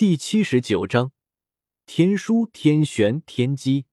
[0.00, 1.12] 第七十九章
[1.84, 3.84] 天书、天玄、天机。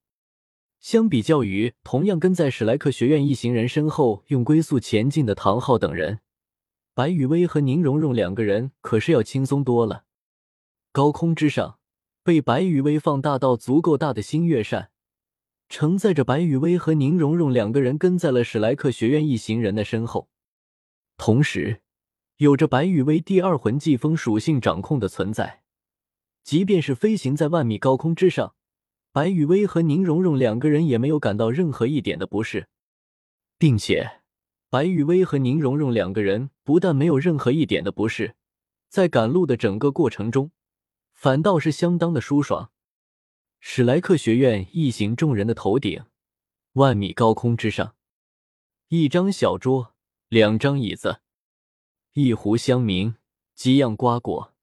[0.79, 6.21] 相比较于同样跟在史莱克学院一行人身后用龟速前进的唐昊等人，
[6.93, 10.05] 白雨薇和宁荣荣两个人可是要轻松多了。
[10.93, 11.77] 高空之上，
[12.23, 14.91] 被白雨薇放大到足够大的星月扇，
[15.67, 20.29] 承载着白雨薇和宁荣荣两个人跟在了史莱克学院一行人的身后，
[21.17, 21.81] 同时
[22.37, 25.63] 有着白雨薇第二魂技风属性掌控的存在。
[26.47, 28.55] 即便是飞行在万米高空之上，
[29.11, 32.69] 白雨薇和宁荣荣两个人也没有感到任何一点的不适，
[33.57, 34.21] 并且
[34.69, 38.37] 白雨薇和宁荣荣两个人不但没有任何一点的不适，
[38.87, 40.51] 在赶路的整个过程中，
[41.11, 42.71] 反倒是相当的舒爽。
[43.59, 46.05] 史莱克学院一行众人的头顶，
[46.75, 47.93] 万米高空之上，
[48.87, 49.93] 一张小桌，
[50.29, 51.19] 两张椅子，
[52.13, 53.15] 一壶香茗，
[53.53, 54.53] 几样瓜果，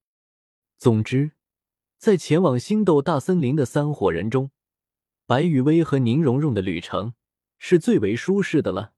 [0.78, 1.32] 总之。
[2.04, 4.50] 在前往星斗大森林的三伙人中，
[5.24, 7.14] 白雨薇和宁荣荣的旅程
[7.56, 8.92] 是最为舒适的了。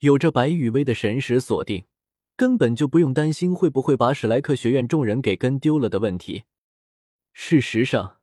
[0.00, 1.84] 有着白雨薇的神识锁定，
[2.34, 6.42] 根本就不用担心会不会把史莱克学院众人给跟丢了的问题。
[7.32, 8.16] 事实上，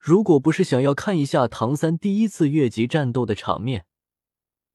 [0.00, 3.86] 如果不是想要看一下唐三第一次越级战斗的场面，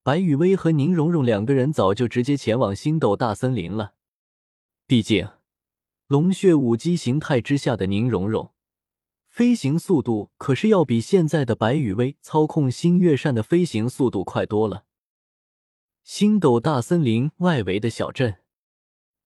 [0.01, 3.95] 白雨薇和宁荣荣两个人早就直接前往星斗大森林了。
[4.87, 5.27] 毕竟，
[6.07, 8.53] 龙血武姬形态之下的宁荣荣。
[9.31, 14.83] 飞行速度可是要比现在的白羽薇操控星月扇的飞行速度快多了。
[16.03, 18.39] 星斗大森林外围的小镇，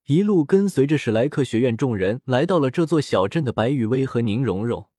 [0.06, 4.90] 一路跟随着史莱克学院众人来到了这座小镇的白羽薇和宁荣荣，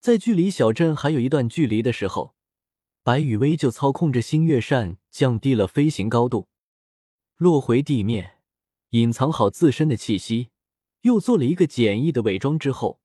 [0.00, 2.34] 在距离小镇还有一段距离的时候，
[3.04, 6.48] 白羽薇就操控着星月扇降低了飞行高度，
[7.36, 8.38] 落回地面，
[8.90, 10.48] 隐藏好自身的气息，
[11.02, 13.00] 又做了一个简易的伪装之后。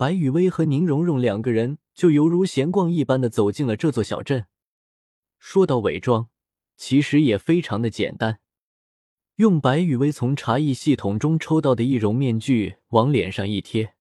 [0.00, 4.46] 白雨薇和宁荣荣两个人就犹如闲逛一般的走进了这座小镇。
[5.38, 6.30] 说到伪装，
[6.74, 8.40] 其实也非常的简单，
[9.34, 13.92] 用白雨薇从茶艺系统中抽到的易容面具往脸上一贴，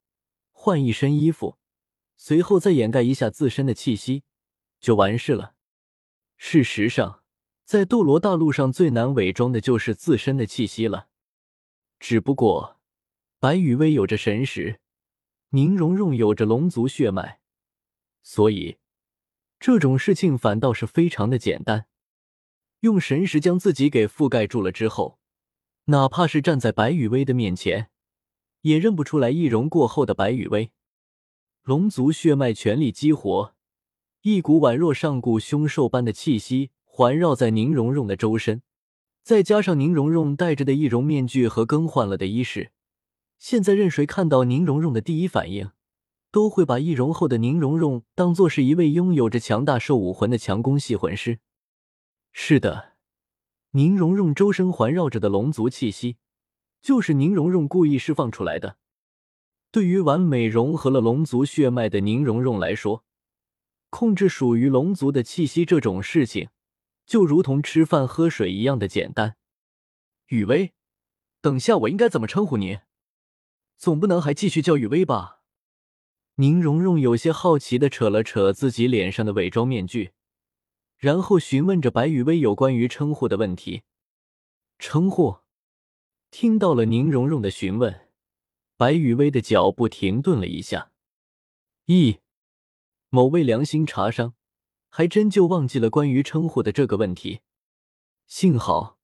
[0.54, 1.58] 换一身衣服，
[2.16, 4.24] 随后再掩盖一下自身的气息，
[4.80, 5.56] 就完事了。
[6.38, 7.24] 事实上，
[7.66, 11.10] 在斗罗大陆上最难伪装的就是自身的气息了。
[12.00, 12.80] 只不过，
[13.38, 14.80] 白雨薇有着神识。
[15.52, 17.40] 宁荣荣有着龙族血脉，
[18.22, 18.78] 所以
[19.60, 21.88] 这种事情反倒是非常的简单。
[22.82, 25.18] 用神识将自己给覆盖住了之后，
[25.86, 27.90] 哪怕是站在白羽薇的面前，
[28.62, 30.70] 也认不出来易容过后的白羽薇。
[31.64, 33.56] 龙族血脉全力激活，
[34.22, 38.62] 一股宛若上古凶兽般的气息环绕在宁荣荣的周身，
[39.24, 42.72] 再加上宁荣荣戴着的易容面具和更换了的衣饰。
[43.40, 45.72] 现在任谁看到宁荣荣的第一反应，
[46.30, 51.40] 都会把易容后的宁荣荣当做是一位拥有着强大兽武魂的强攻系魂师。
[52.34, 52.98] 是的，
[53.72, 56.18] 宁荣荣周身环绕着的龙族气息，
[56.82, 58.78] 就是宁荣荣故意释放出来的。
[59.72, 63.06] 对于完美融合了龙族血脉的宁荣荣来说，
[63.90, 66.50] 控制属于龙族的气息这种事情，
[67.06, 69.38] 就如同吃饭喝水一样的简单。
[70.28, 70.74] 雨薇，
[71.42, 72.80] 等下我应该怎么称呼你？
[73.80, 75.40] 总不能还继续叫雨薇吧？
[76.36, 80.12] 宁荣荣有些好奇的扯了扯自己脸上的伪装面具，
[80.98, 83.84] 然后询问着白雨薇有关于称呼的问题。
[84.80, 85.38] 称呼？
[86.30, 88.10] 听到了宁荣荣的询问，
[88.76, 90.92] 白雨薇的脚步停顿了一下。
[91.86, 92.20] 咦，
[93.08, 94.34] 某位良心茶商
[94.90, 97.40] 还真就忘记了关于称呼的这个问题。
[98.28, 98.98] 幸好，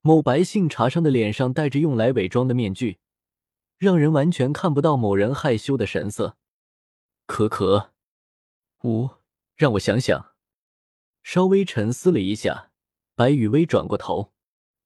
[0.00, 2.98] 某白姓茶商的脸上戴着用来伪装的面具。
[3.78, 6.36] 让人完全看不到某人害羞的神色。
[7.26, 7.92] 可可，
[8.84, 9.10] 五，
[9.56, 10.34] 让我想想。
[11.22, 12.70] 稍微沉思了一下，
[13.14, 14.32] 白雨薇转过头，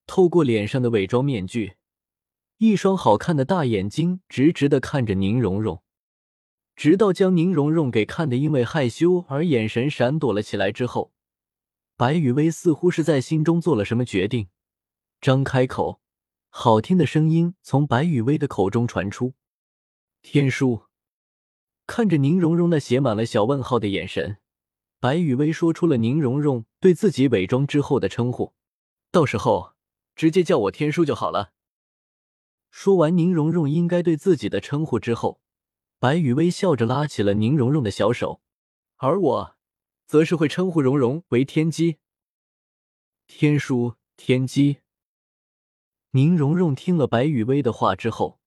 [0.06, 1.76] 透过脸上的伪装面具，
[2.56, 5.82] 一双好看的大眼睛直直的看着宁荣荣，
[6.74, 11.12] 直到将宁荣荣给看的因为害羞而眼神闪躲了起来之后，
[11.96, 14.48] 白雨薇似乎是在心中做了什么决定，
[15.20, 15.99] 张开口。
[16.52, 19.34] 好听的声音从白雨薇的口中传出。
[20.20, 20.82] 天书
[21.86, 24.38] 看着宁荣荣那写满了小问号的眼神，
[24.98, 28.52] 白雨薇说出了宁荣荣对自己伪装之后的称呼。
[29.12, 29.74] 到时候
[30.14, 31.52] 直接叫我天书就好了。
[32.70, 35.40] 说完宁荣荣应该对自己的称呼之后，
[35.98, 38.42] 白雨薇笑着拉起了宁荣荣的小手，
[38.96, 39.56] 而我
[40.06, 41.98] 则是会称呼荣荣为天机。
[43.26, 44.78] 天书，天机。
[46.12, 48.40] 宁荣荣听了白雨薇的话之后，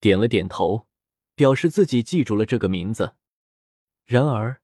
[0.00, 0.86] 点了点头，
[1.34, 3.14] 表示自己记住了这个名字。
[4.04, 4.60] 然而，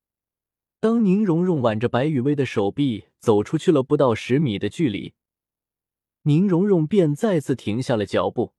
[0.79, 5.15] 当宁荣荣挽着白雨薇的手臂走出去了不到十米的距离，
[6.23, 8.53] 宁荣荣便再次停下了脚步，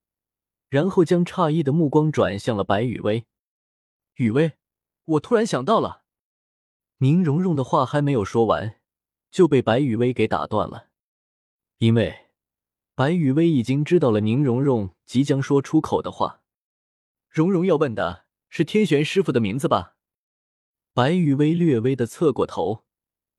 [0.69, 3.27] 然后将诧异的目光转向了白雨薇。
[4.15, 4.53] 雨薇，
[5.05, 6.03] 我突然想到了。
[6.97, 8.79] 宁荣荣的话还没有说完，
[9.29, 10.87] 就被白雨薇给打断了，
[11.77, 12.26] 因为
[12.97, 16.41] 白雨薇已经知道了宁荣荣即将说出口的话。
[17.29, 19.95] 荣荣要问的是天玄师傅的名字吧？
[20.95, 22.83] 白雨薇略微的侧过头，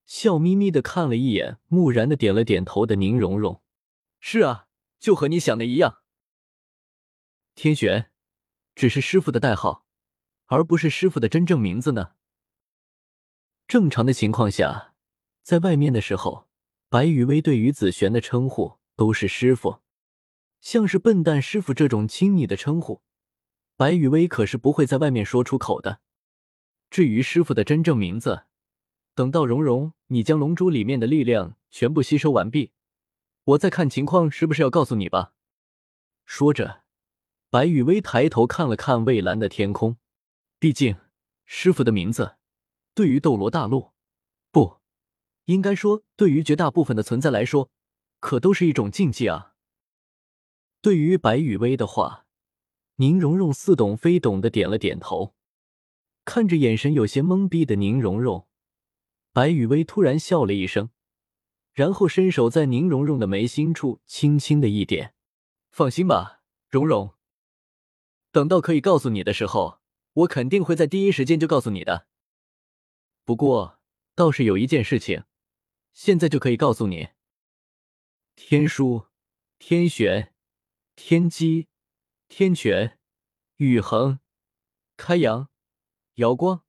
[0.07, 3.61] 笑眯眯的看了一眼，木然的点了点头的宁荣荣。
[4.21, 4.69] 是啊，
[5.01, 6.03] 就和你想的一样。
[7.57, 8.13] 天玄，
[8.77, 9.85] 只是师傅的代号，
[10.47, 12.13] 而不是师傅的真正名字呢。
[13.67, 14.95] 正常的情况下，
[15.43, 16.47] 在外面的时候，
[16.89, 19.79] 白雨薇对于子璇的称呼都是师傅，
[20.61, 23.01] 像是笨蛋师傅这种亲昵的称呼，
[23.77, 26.01] 白雨薇可是不会在外面说出口的。
[26.91, 28.47] 至于师傅的真正名字，
[29.15, 32.73] 等到蓉蓉你将龙珠里面的力量全部吸收完毕，
[33.45, 35.33] 我再看情况是不是要告诉你吧。
[36.25, 36.83] 说着，
[37.51, 39.97] 白雨薇抬头看了看蔚蓝的天空。
[40.59, 40.97] 毕竟，
[41.47, 42.35] 师傅的名字
[42.97, 43.93] 对于斗罗大陆，
[44.51, 44.79] 不
[45.45, 47.71] 应该说对于绝大部分的存在来说，
[48.21, 49.55] 可都是一种禁忌啊。
[50.81, 52.27] 对于白雨薇的话，
[52.97, 55.35] 宁荣荣似懂非懂的点了点头。
[56.25, 58.47] 看着眼神有些懵逼的宁荣荣，
[59.33, 60.91] 白雨薇突然笑了一声，
[61.73, 65.15] 然后伸手在宁荣荣的眉心处轻轻的一点
[65.73, 67.15] ：“放心吧，荣荣，
[68.31, 69.81] 等到可以告诉你的时候，
[70.13, 72.07] 我肯定会在第一时间就告诉你的。
[73.25, 73.81] 不过，
[74.15, 75.25] 倒是有一件事情，
[75.93, 77.09] 现在就可以告诉你：
[78.41, 79.09] 天书、
[79.59, 80.33] 天玄、
[80.95, 81.67] 天机、
[82.29, 82.97] 天权、
[83.57, 84.21] 宇恒、
[84.97, 85.51] 开阳。”
[86.15, 86.65] 瑶光，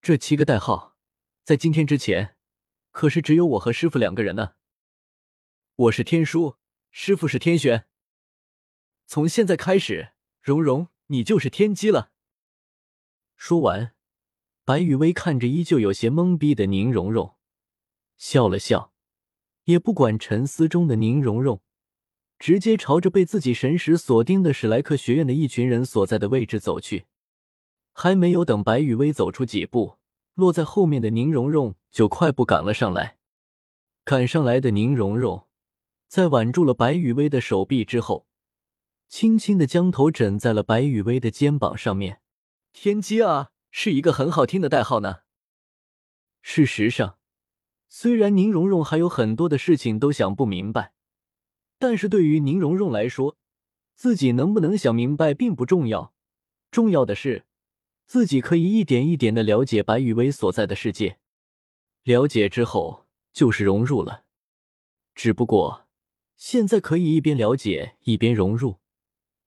[0.00, 0.96] 这七个代号，
[1.42, 2.36] 在今天之前，
[2.92, 4.54] 可是只有我和师傅两个人呢。
[5.74, 6.56] 我是天书，
[6.92, 7.88] 师傅是天玄。
[9.06, 12.12] 从现在开始，蓉蓉，你就是天机了。
[13.36, 13.94] 说完，
[14.64, 17.36] 白雨薇看着依旧有些懵逼的宁荣荣，
[18.16, 18.93] 笑了笑，
[19.64, 21.60] 也不管沉思中的宁荣荣，
[22.38, 27.06] 直接朝着被自己神识锁定的史莱克学院的一群人所在的位置走去。
[27.92, 29.98] 还没有等白雨薇走出几步，
[30.34, 33.18] 落在后面的宁荣荣就快步赶了上来。
[34.04, 35.46] 赶上来的宁荣荣，
[36.08, 38.26] 在挽住了白雨薇的手臂之后，
[39.08, 42.20] 轻轻的将头枕在了白雨薇的肩膀上面。
[42.72, 45.20] 天机啊，是一个很好听的代号呢。
[46.42, 47.16] 事实上，
[47.96, 50.94] 虽然宁荣荣还有很多的事情都想不明白，
[51.78, 53.36] 但是对于宁荣荣来说，
[53.94, 56.12] 自己能不能想明白并不重要，
[56.72, 57.44] 重要的是。
[58.04, 61.20] 自己可以一点一点的了解白羽薇所在的世界，
[62.02, 64.24] 了解之后就是融入了。
[65.14, 65.86] 只不过
[66.36, 68.80] 现在可以一边了解一边融入，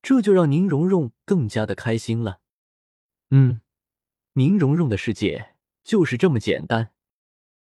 [0.02, 2.40] 这就让宁荣荣更加的开心了。
[3.32, 3.60] 嗯，
[4.36, 6.94] 宁荣荣的世界就是这么简单。